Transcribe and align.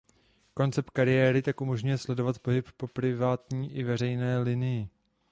Koncept 0.53 0.89
kariéry 0.89 1.41
tak 1.41 1.61
umožňuje 1.61 1.97
sledovat 1.97 2.39
pohyb 2.39 2.71
po 2.77 2.87
"privátní 2.87 3.73
i 3.75 3.83
veřejné" 3.83 4.39
linii. 4.39 4.87